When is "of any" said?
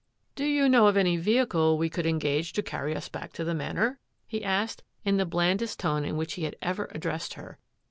0.87-1.15